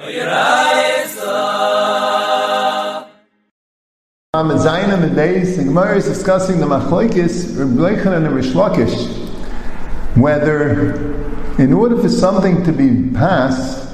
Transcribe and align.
Um, 0.00 0.06
in 4.52 4.58
Zainam 4.58 5.02
and 5.02 5.16
Beis, 5.16 5.56
Gemara 5.56 5.96
is 5.96 6.04
discussing 6.04 6.60
the 6.60 6.66
Machlokes, 6.66 7.58
Reb 7.58 8.06
and 8.06 8.32
Rish 8.32 8.54
whether 10.14 10.92
in 11.60 11.72
order 11.72 12.00
for 12.00 12.08
something 12.08 12.62
to 12.62 12.72
be 12.72 13.10
passed, 13.12 13.92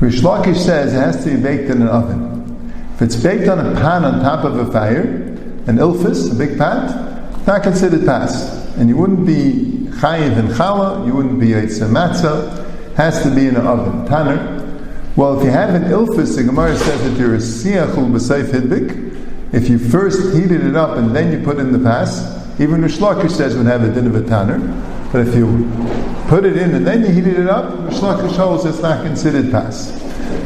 Rish 0.00 0.20
Lakish 0.20 0.64
says 0.64 0.94
it 0.94 0.98
has 0.98 1.24
to 1.24 1.34
be 1.34 1.42
baked 1.42 1.68
in 1.68 1.82
an 1.82 1.88
oven. 1.88 2.72
If 2.94 3.02
it's 3.02 3.16
baked 3.16 3.48
on 3.48 3.58
a 3.58 3.74
pan 3.74 4.04
on 4.04 4.20
top 4.20 4.44
of 4.44 4.56
a 4.56 4.70
fire, 4.70 5.02
an 5.02 5.78
ilfis, 5.78 6.30
a 6.30 6.34
big 6.36 6.58
pat, 6.58 7.44
not 7.48 7.64
considered 7.64 8.06
pass. 8.06 8.76
And 8.76 8.88
you 8.88 8.96
wouldn't 8.96 9.26
be 9.26 9.88
chayiv 9.98 10.38
and 10.38 10.50
challah, 10.50 11.04
you 11.08 11.12
wouldn't 11.12 11.40
be 11.40 11.48
yitzah 11.48 11.90
matzah, 11.90 12.94
has 12.94 13.20
to 13.24 13.34
be 13.34 13.48
in 13.48 13.56
an 13.56 13.66
oven. 13.66 14.06
Tanner. 14.06 14.59
Well, 15.20 15.38
if 15.38 15.44
you 15.44 15.50
have 15.50 15.74
an 15.74 15.82
ilfis, 15.82 16.36
the 16.36 16.44
Gemara 16.44 16.74
says 16.78 17.02
that 17.02 17.20
you're 17.20 17.34
a 17.34 17.36
siachul 17.36 18.10
b'seif 18.10 18.52
hidbik, 18.52 19.52
if 19.52 19.68
you 19.68 19.78
first 19.78 20.34
heated 20.34 20.64
it 20.64 20.76
up 20.76 20.96
and 20.96 21.14
then 21.14 21.30
you 21.30 21.44
put 21.44 21.58
in 21.58 21.72
the 21.72 21.78
pass, 21.78 22.58
even 22.58 22.80
Rish 22.80 22.96
Lakish 22.96 23.32
says 23.32 23.54
would 23.54 23.66
have 23.66 23.82
a 23.82 23.92
din 23.92 24.06
of 24.06 24.14
a 24.14 24.26
tanner. 24.26 24.58
But 25.12 25.28
if 25.28 25.34
you 25.34 25.70
put 26.28 26.46
it 26.46 26.56
in 26.56 26.74
and 26.74 26.86
then 26.86 27.02
you 27.02 27.08
heated 27.08 27.38
it 27.38 27.48
up, 27.50 27.70
Rish 27.86 27.98
Lakish 27.98 28.34
holds 28.34 28.64
it's 28.64 28.80
not 28.80 29.04
considered 29.04 29.50
pass. 29.50 29.92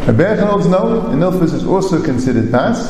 Rabbi 0.09 0.35
holds 0.39 0.67
no, 0.67 1.07
an 1.07 1.21
Ilfis 1.21 1.55
is 1.55 1.65
also 1.65 2.03
considered 2.03 2.51
pass. 2.51 2.89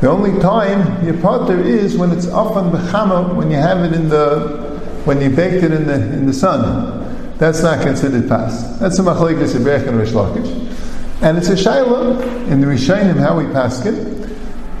The 0.00 0.10
only 0.10 0.36
time 0.40 1.06
your 1.06 1.16
part 1.18 1.46
there 1.46 1.60
is 1.60 1.96
when 1.96 2.10
it's 2.10 2.26
up 2.26 2.56
on 2.56 2.72
bechama, 2.72 3.36
when 3.36 3.52
you 3.52 3.56
have 3.56 3.84
it 3.84 3.92
in 3.92 4.08
the, 4.08 4.82
when 5.04 5.20
you 5.20 5.30
baked 5.30 5.62
it 5.62 5.70
in 5.70 5.86
the 5.86 5.94
in 5.94 6.26
the 6.26 6.34
sun. 6.34 7.38
That's 7.38 7.62
not 7.62 7.82
considered 7.82 8.28
pass. 8.28 8.78
That's 8.80 8.98
a 8.98 9.02
machlekes 9.02 9.54
of 9.54 9.64
and 9.64 9.96
Rish. 9.96 10.63
And 11.24 11.38
it's 11.38 11.48
a 11.48 11.54
shayla 11.54 12.48
in 12.48 12.60
the 12.60 12.66
Rishonim 12.66 13.16
how 13.18 13.38
we 13.38 13.44
pass 13.46 13.86
it. 13.86 13.94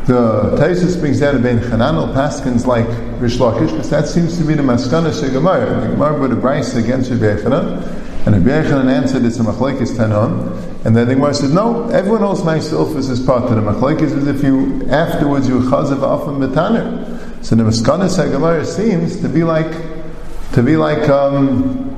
The 0.04 0.54
Taisus 0.58 1.00
brings 1.00 1.20
down 1.20 1.36
a 1.36 1.38
Ben 1.38 1.58
Chananel 1.58 2.12
Paskins 2.12 2.66
like 2.66 2.86
Rish 3.18 3.38
Lakish, 3.38 3.70
because 3.70 3.88
that 3.88 4.06
seems 4.06 4.36
to 4.36 4.44
be 4.44 4.52
the 4.52 4.62
Maskana 4.62 5.10
Shegamar. 5.10 5.80
The 5.80 5.88
Gemara 5.92 6.18
put 6.18 6.32
a 6.32 6.36
Bryce 6.36 6.74
against 6.74 7.10
Rabbi 7.10 7.40
Yechanan, 7.40 8.26
and 8.26 8.46
Rabbi 8.46 8.68
Yechanan 8.68 8.92
answered 8.92 9.24
it's 9.24 9.38
a 9.38 9.42
Machlaikis 9.42 9.96
Tanon, 9.96 10.84
and 10.84 10.94
then 10.94 11.08
the 11.08 11.14
Gemara 11.14 11.32
said, 11.32 11.52
no, 11.52 11.88
everyone 11.88 12.22
else 12.22 12.42
Ma'is 12.42 12.70
Ilfis 12.74 13.08
is 13.08 13.20
part 13.20 13.44
of 13.44 13.54
the 13.54 13.62
Machlaikis, 13.62 14.14
is 14.14 14.26
if 14.26 14.42
you, 14.42 14.86
afterwards, 14.90 15.48
you 15.48 15.60
chazav 15.60 16.02
often 16.02 16.34
betaner. 16.34 17.42
So 17.42 17.56
the 17.56 17.62
Maskana 17.62 18.14
Shegamar 18.14 18.66
seems 18.66 19.18
to 19.22 19.30
be 19.30 19.44
like, 19.44 19.72
to 20.52 20.62
be 20.62 20.76
like, 20.76 21.08
um, 21.08 21.96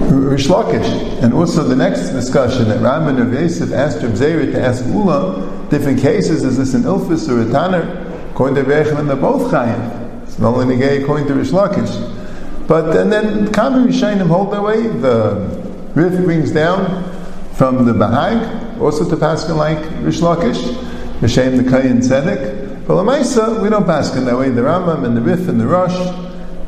Rish 0.00 0.48
Lakish. 0.48 1.22
And 1.22 1.32
also 1.32 1.62
the 1.62 1.76
next 1.76 2.10
discussion 2.10 2.68
that 2.68 2.80
Ram 2.80 3.08
and 3.08 3.32
Yosef 3.32 3.72
asked 3.72 4.02
Rav 4.02 4.12
Zera 4.12 4.50
to 4.52 4.60
ask 4.60 4.84
Ula, 4.86 5.68
different 5.70 6.00
cases, 6.00 6.44
is 6.44 6.58
this 6.58 6.74
an 6.74 6.82
Ilfis 6.82 7.28
or 7.28 7.40
a 7.40 7.50
Tanner? 7.50 8.02
According 8.32 8.56
to 8.56 8.64
Rechman, 8.70 9.06
they're 9.06 9.16
both 9.16 9.50
Chayim. 9.50 10.22
It's 10.24 10.38
not 10.38 10.54
only 10.54 10.76
gay 10.76 11.02
according 11.02 11.26
to 11.28 11.34
Rish 11.34 11.50
Lakish. 11.50 12.66
But 12.66 12.96
and 12.96 13.12
then 13.12 13.46
Kamer 13.48 13.86
Rishayim 13.86 14.26
hold 14.26 14.52
their 14.52 14.60
way. 14.60 14.82
The 14.82 15.36
Rif 15.94 16.24
brings 16.24 16.50
down 16.50 17.04
from 17.54 17.86
the 17.86 17.92
Bahag, 17.92 18.80
also 18.80 19.08
to 19.08 19.16
Paskin 19.16 19.56
like 19.56 19.78
Rish 20.04 20.20
Lakish, 20.20 20.60
Rishayim 21.20 21.56
the 21.56 21.62
Kayin 21.62 21.98
Tzedek. 21.98 22.86
But 22.86 22.94
Lamaisa, 22.94 23.62
we 23.62 23.70
don't 23.70 23.86
pass 23.86 24.10
that 24.10 24.36
way. 24.36 24.50
The 24.50 24.60
Rambam 24.60 25.04
and 25.04 25.16
the 25.16 25.20
Rif 25.20 25.48
and 25.48 25.60
the 25.60 25.66
Rosh 25.66 25.96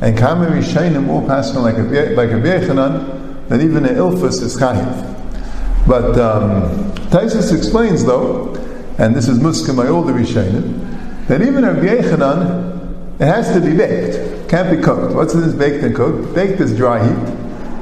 and 0.01 0.17
Kamer 0.17 0.49
Rishayim 0.49 1.09
all 1.09 1.25
pass 1.27 1.53
like 1.55 1.77
a 1.77 1.81
like 1.81 2.29
a 2.29 2.41
Bechanan, 2.41 3.47
that 3.49 3.61
even 3.61 3.85
an 3.85 3.95
Ilfus 3.95 4.41
is 4.41 4.57
Chayiv. 4.57 5.87
But 5.87 6.19
um, 6.19 6.91
Taisus 7.09 7.55
explains 7.55 8.05
though 8.05 8.55
and 8.99 9.15
this 9.15 9.29
is 9.29 9.39
Muskim 9.39 9.77
by 9.77 9.87
all 9.87 10.01
the 10.01 10.11
Rishonim, 10.11 11.27
that 11.27 11.41
even 11.41 11.63
a 11.63 11.69
Yechanan, 11.69 13.21
it 13.21 13.25
has 13.25 13.53
to 13.53 13.61
be 13.61 13.75
baked, 13.75 14.49
can't 14.49 14.75
be 14.75 14.83
cooked. 14.83 15.15
What's 15.15 15.33
this 15.33 15.53
baked 15.53 15.81
and 15.85 15.95
cooked? 15.95 16.35
Baked 16.35 16.59
is 16.59 16.75
dry 16.75 17.01
heat. 17.01 17.33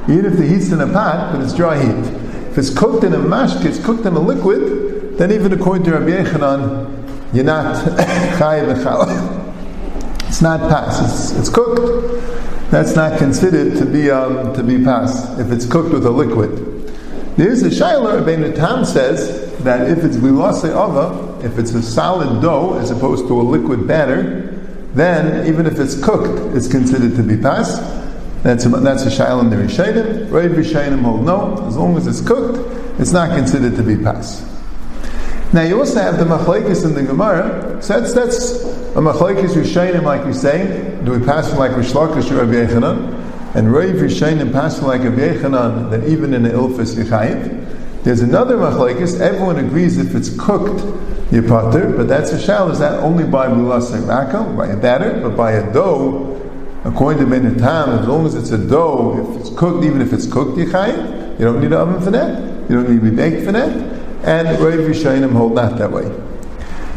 Even 0.08 0.26
if 0.26 0.38
the 0.38 0.46
heat's 0.46 0.70
in 0.70 0.80
a 0.80 0.86
pot, 0.86 1.32
but 1.32 1.42
it's 1.42 1.52
dry 1.52 1.76
heat. 1.76 2.06
If 2.50 2.58
it's 2.58 2.70
cooked 2.70 3.02
in 3.02 3.14
a 3.14 3.18
mashk, 3.18 3.64
it's 3.64 3.84
cooked 3.84 4.06
in 4.06 4.14
a 4.14 4.20
liquid, 4.20 5.18
then 5.18 5.32
even 5.32 5.52
according 5.52 5.84
to 5.86 5.98
Rabbi 5.98 6.22
Yechanan, 6.22 7.34
you're 7.34 7.44
not 7.44 7.74
chayiv 8.38 8.70
and 8.70 9.37
It's 10.28 10.42
not 10.42 10.60
pass. 10.60 11.00
It's, 11.00 11.38
it's, 11.38 11.48
cooked. 11.48 11.80
That's 12.70 12.94
not 12.94 13.18
considered 13.18 13.78
to 13.78 13.86
be 13.86 14.10
um, 14.10 14.54
to 14.54 14.62
be 14.62 14.84
pass 14.84 15.38
if 15.38 15.50
it's 15.50 15.64
cooked 15.64 15.90
with 15.90 16.04
a 16.04 16.10
liquid. 16.10 16.50
There's 17.36 17.62
a 17.62 17.70
shayla. 17.70 18.26
Rabbi 18.26 18.54
Tam 18.54 18.84
says 18.84 19.56
that 19.64 19.88
if 19.90 20.04
it's 20.04 20.16
bilase 20.16 20.68
ava, 20.68 21.44
if 21.44 21.58
it's 21.58 21.72
a 21.72 21.82
solid 21.82 22.42
dough 22.42 22.78
as 22.78 22.90
opposed 22.90 23.26
to 23.28 23.40
a 23.40 23.42
liquid 23.42 23.88
batter, 23.88 24.52
then 24.92 25.46
even 25.46 25.66
if 25.66 25.78
it's 25.78 26.00
cooked, 26.02 26.54
it's 26.54 26.68
considered 26.68 27.16
to 27.16 27.22
be 27.22 27.36
pas. 27.36 27.78
That's 28.42 28.66
a, 28.66 28.68
that's 28.68 29.04
a 29.04 29.10
shail 29.10 29.40
in 29.40 29.50
the 29.50 29.56
Rishayim. 29.56 30.30
Rav 30.30 30.50
Rishayim 30.50 31.00
hold 31.02 31.24
no, 31.24 31.66
as 31.66 31.76
long 31.76 31.96
as 31.96 32.06
it's 32.06 32.20
cooked, 32.20 32.58
it's 33.00 33.12
not 33.12 33.36
considered 33.36 33.76
to 33.76 33.82
be 33.82 33.96
pas. 33.96 34.44
Now 35.52 35.62
you 35.62 35.78
also 35.78 36.00
have 36.00 36.18
the 36.18 36.24
machlekes 36.24 36.84
in 36.84 36.94
the 36.94 37.02
Gemara. 37.02 37.82
So 37.82 38.00
that's 38.00 38.12
that's 38.12 38.87
a 38.98 39.00
machlekes 39.00 39.50
Rishayim, 39.50 40.02
like 40.02 40.26
you 40.26 40.32
say. 40.32 40.98
Do 41.04 41.12
we 41.12 41.24
pass 41.24 41.48
from 41.48 41.60
like 41.60 41.76
Rish 41.76 41.92
Lakish 41.92 42.32
or 42.32 42.44
Rabbi? 42.44 43.56
And 43.56 43.72
Rav 43.72 43.90
Rishayim 43.90 44.52
pass 44.52 44.78
from 44.78 44.88
like 44.88 45.02
Rabbi 45.02 45.34
Yechanan 45.34 45.90
that 45.92 46.08
even 46.08 46.34
in 46.34 46.42
the 46.42 46.48
ilfis 46.48 46.96
yichayiv. 46.96 48.02
There's 48.02 48.22
another 48.22 48.56
machlekes. 48.56 49.20
Everyone 49.20 49.56
agrees 49.64 49.98
if 49.98 50.16
it's 50.16 50.36
cooked, 50.36 50.80
you 51.30 51.42
but 51.42 52.08
that's 52.08 52.32
a 52.32 52.40
shal. 52.40 52.72
Is 52.72 52.80
that 52.80 52.98
only 53.04 53.22
by 53.22 53.46
mulas 53.46 53.92
rakel, 54.00 54.56
by 54.56 54.66
a 54.66 54.76
batter, 54.76 55.20
but 55.22 55.36
by 55.36 55.52
a 55.52 55.72
dough? 55.72 56.34
According 56.84 57.24
to 57.24 57.36
Benatam, 57.36 58.00
as 58.00 58.08
long 58.08 58.26
as 58.26 58.34
it's 58.34 58.50
a 58.50 58.58
dough, 58.58 59.36
if 59.36 59.40
it's 59.42 59.56
cooked, 59.56 59.84
even 59.84 60.00
if 60.00 60.12
it's 60.12 60.26
cooked, 60.26 60.58
you 60.58 60.64
You 60.64 61.44
don't 61.44 61.60
need 61.60 61.66
an 61.66 61.74
oven 61.74 62.02
for 62.02 62.10
that. 62.10 62.68
You 62.68 62.76
don't 62.76 62.90
need 62.90 63.00
to 63.00 63.10
be 63.10 63.14
baked 63.14 63.44
for 63.44 63.52
that. 63.52 63.70
And 64.24 64.48
Rav 64.58 64.74
Yishayim 64.74 65.30
hold 65.30 65.54
not 65.54 65.78
that 65.78 65.92
way. 65.92 66.10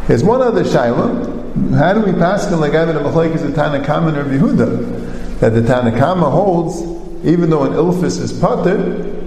There's 0.07 0.23
one 0.23 0.41
other 0.41 0.63
shaila. 0.63 1.30
How 1.51 1.94
do 1.94 2.00
we 2.00 2.13
pass 2.13 2.45
the 2.45 2.56
like 2.56 2.73
Avin 2.73 2.95
Machlekes 2.95 3.41
the 3.41 3.50
Tanakama 3.50 4.07
and 4.07 4.17
Rabbi 4.17 4.38
Yehuda? 4.38 5.39
That 5.41 5.50
the 5.50 5.62
Tanakama 5.62 6.31
holds, 6.31 6.81
even 7.25 7.50
though 7.50 7.63
an 7.63 7.73
ilfis 7.73 8.22
is 8.22 8.31
potter, 8.31 8.78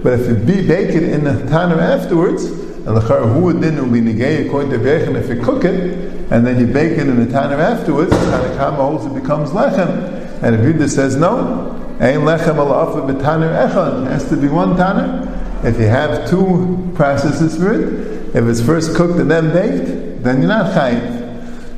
but 0.03 0.19
if 0.19 0.27
you 0.27 0.34
be 0.34 0.67
bake 0.67 0.95
it 0.95 1.03
in 1.03 1.25
the 1.25 1.34
tanner 1.51 1.79
afterwards, 1.79 2.45
and 2.45 2.97
the 2.97 3.01
charhu 3.01 3.61
din 3.61 3.77
will 3.77 3.91
be 3.91 4.01
negay 4.01 4.47
according 4.47 4.71
to 4.71 4.79
Bechem 4.79 5.17
if 5.17 5.29
you 5.29 5.43
cook 5.43 5.65
it, 5.65 6.31
and 6.33 6.47
then 6.47 6.59
you 6.59 6.67
bake 6.67 6.93
it 6.93 7.09
in 7.09 7.23
the 7.23 7.31
tanner 7.31 7.61
afterwards, 7.61 8.11
the 8.11 8.17
Tanakama 8.17 8.77
holds 8.77 9.05
it 9.05 9.15
becomes 9.15 9.51
lechem. 9.51 10.43
And 10.43 10.55
if 10.55 10.61
Yudah 10.63 10.89
says 10.89 11.17
no, 11.17 11.73
ein 12.01 12.21
lechem 12.21 12.57
alafa 12.57 13.07
b'tanner 13.07 14.07
it 14.07 14.11
has 14.11 14.29
to 14.31 14.37
be 14.37 14.49
one 14.49 14.79
tanner. 14.79 15.31
If 15.63 15.79
you 15.79 15.87
have 15.87 16.29
two 16.31 16.91
processes 16.95 17.59
for 17.59 17.73
it, 17.73 18.34
if 18.34 18.45
it's 18.47 18.63
first 18.63 18.97
cooked 18.97 19.19
and 19.19 19.31
then 19.31 19.53
baked, 19.53 20.23
then 20.23 20.41
you're 20.41 20.49
not 20.49 20.73
chayiv. 20.73 21.14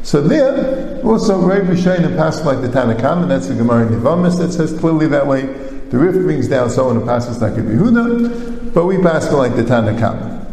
So 0.06 0.20
there, 0.20 1.04
also 1.04 1.40
Rav 1.40 1.66
Rishayim 1.66 2.16
passed 2.16 2.44
like 2.44 2.60
the 2.60 2.68
Tanakam, 2.68 3.22
and 3.22 3.30
that's 3.32 3.48
the 3.48 3.56
Gemara 3.56 3.88
in 3.88 3.92
Nivamis 3.92 4.38
that 4.38 4.52
says 4.52 4.72
clearly 4.78 5.08
that 5.08 5.26
way. 5.26 5.46
The 5.46 5.98
Rif 5.98 6.14
brings 6.22 6.46
down 6.46 6.70
so 6.70 6.76
someone 6.76 7.00
who 7.00 7.04
passes 7.04 7.42
like 7.42 7.54
a 7.54 7.56
Yehuda, 7.56 8.72
but 8.72 8.86
we 8.86 9.02
pass 9.02 9.32
like 9.32 9.56
the 9.56 9.64
Tanakam. 9.64 10.46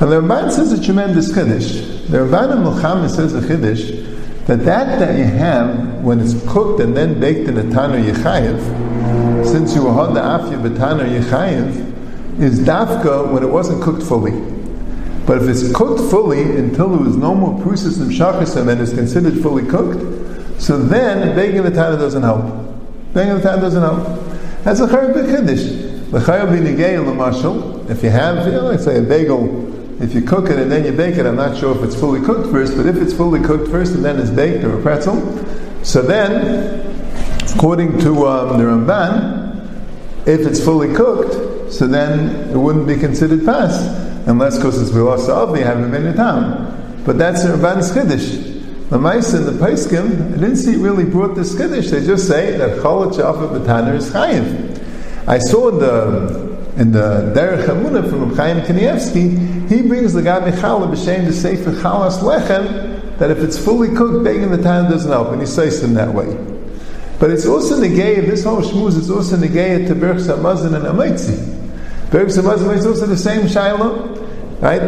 And 0.00 0.10
the 0.10 0.22
Ramban 0.22 0.50
says 0.50 0.72
a 0.72 0.82
tremendous 0.82 1.32
chiddush. 1.32 2.08
The 2.08 2.16
Ramban 2.16 2.56
in 2.56 2.62
Muhammad 2.62 3.10
says 3.10 3.34
a 3.34 3.42
chiddush 3.42 4.46
that 4.46 4.64
that 4.64 4.98
that 5.00 5.18
you 5.18 5.24
have 5.24 6.02
when 6.02 6.18
it's 6.18 6.32
cooked 6.50 6.80
and 6.80 6.96
then 6.96 7.20
baked 7.20 7.50
in 7.50 7.58
a 7.58 7.70
tanner 7.70 8.02
yichayev, 8.02 9.44
since 9.44 9.74
you 9.74 9.86
had 9.88 10.14
the 10.14 10.20
afya 10.20 10.66
b'tanner 10.66 11.06
yichayev, 11.06 12.40
is 12.40 12.60
dafka 12.60 13.30
when 13.30 13.42
it 13.42 13.50
wasn't 13.50 13.82
cooked 13.82 14.02
fully. 14.02 14.61
But 15.26 15.42
if 15.42 15.48
it's 15.48 15.72
cooked 15.72 16.00
fully 16.10 16.42
until 16.42 16.88
there 16.88 16.98
was 16.98 17.16
no 17.16 17.34
more 17.34 17.58
prusis 17.60 18.00
and 18.00 18.68
and 18.68 18.80
is 18.80 18.92
considered 18.92 19.40
fully 19.40 19.64
cooked, 19.66 20.60
so 20.60 20.78
then 20.78 21.34
baking 21.36 21.62
the 21.62 21.70
tanner 21.70 21.96
doesn't 21.96 22.22
help. 22.22 22.44
Baking 23.14 23.34
the 23.34 23.40
tanner 23.40 23.62
doesn't 23.62 23.82
help. 23.82 24.04
That's 24.64 24.80
a 24.80 24.86
chayav 24.86 25.14
b'chiddush. 25.14 26.10
The 26.10 26.18
chayav 26.18 26.48
b'nigay 26.48 27.04
l'mashal. 27.04 27.88
If 27.90 28.02
you 28.02 28.10
have, 28.10 28.46
you 28.46 28.52
know, 28.52 28.62
let's 28.62 28.84
say 28.84 28.98
a 28.98 29.02
bagel, 29.02 30.02
if 30.02 30.14
you 30.14 30.22
cook 30.22 30.50
it 30.50 30.58
and 30.58 30.70
then 30.70 30.84
you 30.84 30.92
bake 30.92 31.16
it, 31.16 31.26
I'm 31.26 31.36
not 31.36 31.56
sure 31.56 31.76
if 31.76 31.82
it's 31.84 31.98
fully 31.98 32.20
cooked 32.20 32.50
first, 32.50 32.76
but 32.76 32.86
if 32.86 32.96
it's 32.96 33.12
fully 33.12 33.40
cooked 33.40 33.68
first 33.70 33.94
and 33.94 34.04
then 34.04 34.18
it's 34.18 34.30
baked 34.30 34.64
or 34.64 34.78
a 34.78 34.82
pretzel, 34.82 35.20
so 35.84 36.02
then, 36.02 36.80
according 37.54 37.98
to 38.00 38.26
um, 38.26 38.58
the 38.58 38.64
Ramban, 38.64 39.42
if 40.26 40.46
it's 40.46 40.62
fully 40.64 40.94
cooked, 40.94 41.72
so 41.72 41.86
then 41.86 42.50
it 42.50 42.56
wouldn't 42.56 42.86
be 42.86 42.96
considered 42.96 43.44
pas, 43.44 44.11
unless 44.26 44.56
because 44.56 44.80
it's 44.80 44.90
bilas 44.90 45.28
of 45.28 45.56
you 45.56 45.64
haven't 45.64 45.90
been 45.90 46.14
tam. 46.14 47.02
But 47.04 47.18
that's 47.18 47.42
the 47.42 47.50
Ramban's 47.50 47.90
chiddush. 47.90 48.90
The 48.90 48.98
mice 48.98 49.32
in 49.32 49.46
the 49.46 49.52
Paiskim, 49.52 50.34
I 50.34 50.36
didn't 50.36 50.56
see 50.56 50.76
really 50.76 51.04
brought 51.04 51.34
the 51.34 51.44
Kiddush. 51.44 51.88
They 51.88 52.04
just 52.04 52.28
say 52.28 52.58
that 52.58 52.78
Cholat 52.80 53.14
Shafa 53.14 53.58
B'Taner 53.58 53.94
is 53.94 54.10
Chayiv. 54.10 55.26
I 55.26 55.38
saw 55.38 55.68
in 55.70 55.78
the 55.78 56.52
in 56.76 56.92
the 56.92 57.32
Derech 57.34 57.66
Emunah 57.66 58.08
from 58.08 58.36
Chaim 58.36 58.60
Kanievsky, 58.60 59.68
he 59.70 59.80
brings 59.80 60.12
the 60.12 60.20
Gabi 60.20 60.52
Challah 60.52 60.90
b'shem 60.90 61.26
the 61.26 61.32
Sefer 61.32 61.72
Chalas 61.72 62.18
Lechem 62.18 63.18
that 63.18 63.30
if 63.30 63.38
it's 63.38 63.56
fully 63.56 63.94
cooked, 63.94 64.24
baking 64.24 64.50
the 64.50 64.62
time 64.62 64.90
doesn't 64.90 65.10
help, 65.10 65.28
and 65.28 65.40
he 65.40 65.46
says 65.46 65.82
in 65.82 65.94
that 65.94 66.12
way. 66.12 66.26
But 67.18 67.30
it's 67.30 67.46
also 67.46 67.80
negay, 67.80 68.26
this 68.26 68.44
whole 68.44 68.62
shmuz 68.62 68.98
is 68.98 69.10
also 69.10 69.36
negay 69.36 69.86
to 69.86 69.94
Berch 69.94 70.20
Samazin 70.20 70.74
and 70.74 70.84
Amaitzi. 70.84 71.36
Berch 72.10 72.36
Samazin 72.36 72.76
is 72.76 72.84
also 72.84 73.06
the 73.06 73.16
same 73.16 73.46
Shiloh, 73.48 74.11
right? 74.62 74.80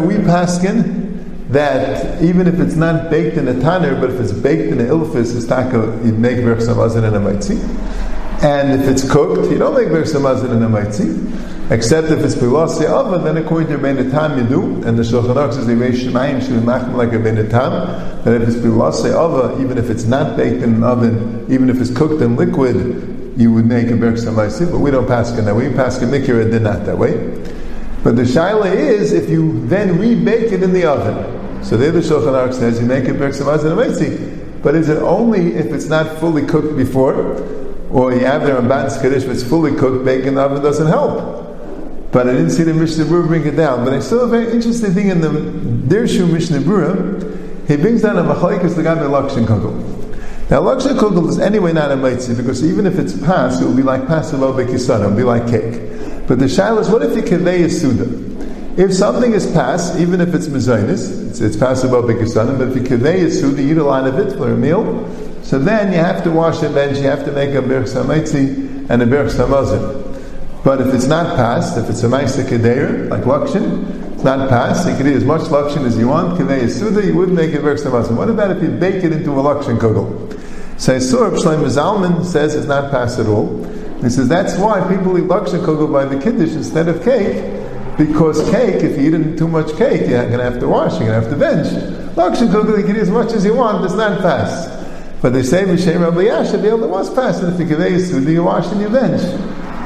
We 0.00 0.14
paskin 0.14 1.48
that 1.50 2.22
even 2.22 2.46
if 2.46 2.58
it's 2.58 2.76
not 2.76 3.10
baked 3.10 3.36
in 3.36 3.48
a 3.48 3.60
tanner, 3.60 4.00
but 4.00 4.10
if 4.10 4.20
it's 4.20 4.32
baked 4.32 4.72
in 4.72 4.80
an 4.80 4.86
ilfis, 4.86 5.36
it's 5.36 5.46
taka, 5.46 6.00
you 6.04 6.12
make 6.12 6.38
Berch 6.38 6.62
Samazin 6.62 7.04
and 7.04 7.16
Amaitzi. 7.16 7.60
And 8.42 8.80
if 8.80 8.88
it's 8.88 9.10
cooked, 9.10 9.50
you 9.50 9.58
don't 9.58 9.74
make 9.74 9.88
Berch 9.88 10.12
Samazin 10.12 10.50
and 10.50 10.62
Amaitzi. 10.62 11.70
Except 11.70 12.08
if 12.08 12.20
it's 12.20 12.36
pilasi 12.36 12.86
oven, 12.88 13.24
then 13.24 13.36
according 13.36 13.68
to 13.68 13.78
Rebbeinu 13.78 14.10
Tam 14.12 14.38
you 14.38 14.48
do, 14.48 14.86
and 14.86 14.96
the 14.96 15.02
Shulchan 15.02 15.34
Aruch 15.34 15.54
says 15.54 15.66
Reish 15.66 16.04
Shemayim 16.04 16.40
should 16.40 16.50
be 16.50 16.64
machem 16.64 16.94
like 16.94 17.08
Rebbeinu 17.08 17.50
Tam, 17.50 18.24
that 18.24 18.40
if 18.40 18.48
it's 18.48 18.56
pilasi 18.58 19.12
oven, 19.12 19.60
even 19.60 19.76
if 19.76 19.90
it's 19.90 20.04
not 20.04 20.36
baked 20.36 20.62
in 20.62 20.74
an 20.74 20.84
oven, 20.84 21.44
even 21.50 21.68
if 21.68 21.80
it's 21.80 21.90
cooked 21.90 22.22
in 22.22 22.36
liquid, 22.36 23.34
you 23.36 23.52
would 23.52 23.66
make 23.66 23.88
a 23.88 23.90
berch 23.90 24.24
samaisi, 24.24 24.70
but 24.70 24.78
we 24.78 24.90
don't 24.90 25.06
pass 25.06 25.30
it 25.30 25.42
that 25.42 25.54
way. 25.54 25.68
We 25.68 25.74
pass 25.74 26.00
a 26.00 26.06
mikra 26.06 26.50
did 26.50 26.62
not 26.62 26.86
that 26.86 26.96
way. 26.96 27.12
But 28.02 28.16
the 28.16 28.22
shaila 28.22 28.72
is 28.72 29.12
if 29.12 29.28
you 29.28 29.66
then 29.66 29.98
rebake 29.98 30.52
it 30.52 30.62
in 30.62 30.72
the 30.72 30.84
oven. 30.84 31.64
So 31.64 31.76
there 31.76 31.90
the 31.90 32.00
Shulchan 32.00 32.32
Aruch 32.32 32.54
says 32.54 32.80
you 32.80 32.86
make 32.86 33.04
it 33.04 33.16
a 33.16 33.18
berch 33.18 33.40
samaisi 33.40 34.62
But 34.62 34.74
is 34.74 34.88
it 34.88 34.98
only 34.98 35.54
if 35.54 35.66
it's 35.66 35.86
not 35.86 36.18
fully 36.18 36.46
cooked 36.46 36.76
before, 36.76 37.42
or 37.90 38.12
you 38.12 38.20
have 38.20 38.42
the 38.42 38.52
Ramban's 38.52 38.96
Kaddish, 39.00 39.24
it's 39.24 39.42
fully 39.42 39.74
cooked, 39.74 40.04
baked 40.04 40.26
in 40.26 40.36
the 40.36 40.42
oven 40.42 40.62
doesn't 40.62 40.86
help? 40.86 41.46
But 42.12 42.28
I 42.28 42.32
didn't 42.32 42.50
see 42.50 42.62
the 42.62 42.72
Mishnah 42.72 43.04
Berurah 43.04 43.26
bring 43.26 43.46
it 43.46 43.56
down. 43.56 43.84
But 43.84 43.94
I 43.94 44.00
saw 44.00 44.20
a 44.20 44.28
very 44.28 44.50
interesting 44.52 44.92
thing 44.92 45.08
in 45.08 45.20
the 45.20 45.28
Dirshu 45.28 46.32
Mishnah 46.32 46.60
Berurah. 46.60 47.68
He 47.68 47.76
brings 47.76 48.02
down 48.02 48.16
a 48.16 48.22
machlaikas 48.22 48.76
the 48.76 48.82
guy 48.82 48.94
Lakshin 48.94 49.44
Kugel. 49.44 49.96
Now 50.48 50.60
Lakshin 50.62 50.96
Kugel 50.96 51.28
is 51.28 51.38
anyway 51.38 51.72
not 51.72 51.90
a 51.90 51.96
mitzi 51.96 52.34
because 52.34 52.64
even 52.64 52.86
if 52.86 52.98
it's 52.98 53.18
passed, 53.20 53.60
it 53.60 53.64
will 53.64 53.76
be 53.76 53.82
like 53.82 54.06
passive 54.06 54.40
obekisana, 54.40 55.04
it 55.04 55.08
will 55.10 55.16
be 55.16 55.24
like 55.24 55.48
cake. 55.48 55.95
But 56.26 56.38
the 56.38 56.46
shaila 56.46 56.80
is, 56.80 56.88
what 56.88 57.02
if 57.02 57.16
you 57.16 57.22
kaveh 57.22 57.58
is 57.58 57.80
suda? 57.80 58.24
If 58.80 58.92
something 58.92 59.32
is 59.32 59.50
passed, 59.52 59.98
even 59.98 60.20
if 60.20 60.34
it's 60.34 60.48
mezainis, 60.48 61.28
it's, 61.28 61.40
it's 61.40 61.56
passive 61.56 61.90
obekisana, 61.90 62.58
but 62.58 62.68
if 62.68 62.76
you 62.76 62.82
kaveh 62.82 63.14
is 63.14 63.40
suda, 63.40 63.60
eat 63.60 63.76
a 63.76 63.84
lot 63.84 64.06
of 64.06 64.18
it 64.18 64.36
for 64.36 64.52
a 64.52 64.56
meal, 64.56 65.08
so 65.42 65.58
then 65.58 65.92
you 65.92 65.98
have 65.98 66.24
to 66.24 66.30
wash 66.30 66.58
the 66.58 66.68
bench, 66.68 66.98
you 66.98 67.04
have 67.04 67.24
to 67.24 67.32
make 67.32 67.54
a 67.54 67.62
birch 67.62 67.86
samaitzi 67.86 68.90
and 68.90 69.02
a 69.02 69.06
birch 69.06 69.32
samazin. 69.32 70.02
But 70.64 70.80
if 70.80 70.92
it's 70.92 71.06
not 71.06 71.36
passed, 71.36 71.78
if 71.78 71.88
it's 71.88 72.02
a 72.02 72.08
Maisa 72.08 72.44
Kedeir, 72.44 73.08
like 73.08 73.22
Lakshin, 73.22 74.14
it's 74.14 74.24
not 74.24 74.48
passed, 74.48 74.88
you 74.88 74.96
can 74.96 75.06
eat 75.06 75.14
as 75.14 75.22
much 75.22 75.42
Lakshin 75.42 75.84
as 75.84 75.96
you 75.96 76.08
want, 76.08 76.36
Kedei 76.36 76.68
Suda, 76.68 77.06
you 77.06 77.14
wouldn't 77.14 77.36
make 77.36 77.52
it 77.52 77.60
very 77.60 77.76
Samazim. 77.76 78.16
What 78.16 78.28
about 78.28 78.50
if 78.50 78.60
you 78.60 78.70
bake 78.70 79.04
it 79.04 79.12
into 79.12 79.30
a 79.30 79.34
Lakshin 79.34 79.78
Kugel? 79.78 80.32
So 80.80 80.96
Surab 80.96 81.38
Shlomo 81.38 81.66
Zalman 81.66 82.24
says 82.24 82.56
it's 82.56 82.66
not 82.66 82.90
passed 82.90 83.20
at 83.20 83.26
all. 83.26 83.64
He 84.02 84.10
says 84.10 84.28
that's 84.28 84.56
why 84.58 84.80
people 84.94 85.18
eat 85.18 85.24
Lakshin 85.24 85.64
Kugel 85.64 85.92
by 85.92 86.04
the 86.04 86.20
Kiddush 86.20 86.52
instead 86.52 86.88
of 86.88 87.02
cake, 87.02 87.96
because 87.96 88.48
cake, 88.50 88.82
if 88.82 88.98
you 88.98 89.16
eat 89.16 89.38
too 89.38 89.48
much 89.48 89.76
cake, 89.76 90.08
you're 90.08 90.26
going 90.26 90.38
to 90.38 90.44
have 90.44 90.60
to 90.60 90.68
wash, 90.68 90.92
you're 91.00 91.08
going 91.08 91.22
to 91.22 91.28
have 91.28 91.30
to 91.30 91.36
bench. 91.36 91.66
Lakshin 92.14 92.48
Kugel, 92.48 92.78
you 92.78 92.84
can 92.84 92.96
eat 92.96 93.02
as 93.02 93.10
much 93.10 93.32
as 93.32 93.44
you 93.44 93.54
want, 93.54 93.84
it's 93.84 93.94
not 93.94 94.20
fast. 94.20 94.72
But 95.22 95.32
they 95.32 95.42
say 95.42 95.64
Mishem 95.64 96.00
Rabbi 96.00 96.22
Yasha, 96.22 96.58
the 96.58 96.74
other 96.74 96.86
was 96.86 97.12
fast, 97.14 97.42
and 97.42 97.52
if 97.52 97.58
you 97.58 97.74
Kedei 97.74 97.98
Suda, 97.98 98.30
you 98.30 98.44
wash 98.44 98.66
and 98.66 98.80
you 98.80 98.90
bench. 98.90 99.22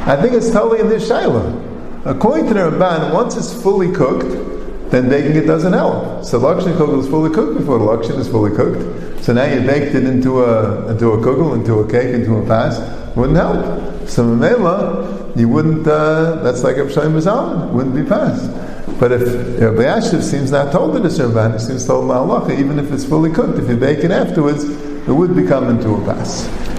I 0.07 0.21
think 0.21 0.35
it's 0.35 0.51
totally 0.51 0.81
in 0.81 0.89
this 0.89 1.09
Shaila. 1.09 1.69
According 2.05 2.49
to 2.49 2.55
the 2.55 2.61
Ramban, 2.61 3.13
once 3.13 3.37
it's 3.37 3.53
fully 3.63 3.93
cooked, 3.93 4.91
then 4.91 5.09
baking 5.09 5.37
it 5.37 5.47
doesn't 5.47 5.73
help. 5.73 6.25
So 6.25 6.41
Lakshan 6.41 6.77
kugel 6.77 6.99
is 6.99 7.09
fully 7.09 7.33
cooked 7.33 7.59
before 7.59 7.79
the 7.79 7.85
Lakshan 7.85 8.19
is 8.19 8.29
fully 8.29 8.55
cooked. 8.57 9.23
So 9.23 9.33
now 9.33 9.45
you 9.45 9.61
baked 9.61 9.95
it 9.95 10.05
into 10.05 10.43
a 10.43 10.91
into 10.91 11.13
a 11.13 11.19
kugel, 11.19 11.55
into 11.55 11.79
a 11.79 11.89
cake, 11.89 12.15
into 12.15 12.37
a 12.37 12.47
pas. 12.47 12.81
Wouldn't 13.17 13.37
help. 13.37 14.09
So 14.09 14.25
Mamela, 14.25 15.37
you 15.37 15.49
wouldn't. 15.49 15.87
Uh, 15.87 16.37
that's 16.43 16.63
like 16.63 16.77
Abshayim 16.77 17.13
Bazalman. 17.13 17.71
Wouldn't 17.71 17.95
be 17.95 18.05
passed. 18.05 18.51
But 19.01 19.13
if 19.13 19.23
Rabbi 19.61 19.83
Ashiv 19.83 20.23
seems 20.23 20.51
not 20.51 20.73
told 20.73 20.97
it 20.97 21.05
as 21.05 21.19
Ramban, 21.19 21.55
it 21.55 21.61
seems 21.61 21.87
told 21.87 22.05
Ma'alacha, 22.05 22.59
even 22.59 22.79
if 22.79 22.93
it's 22.93 23.05
fully 23.05 23.33
cooked, 23.33 23.59
if 23.59 23.69
you 23.69 23.77
bake 23.77 24.01
it 24.01 24.11
afterwards, 24.11 24.65
it 24.65 25.13
would 25.13 25.35
become 25.35 25.69
into 25.71 25.95
a 25.95 26.05
pass. 26.05 26.70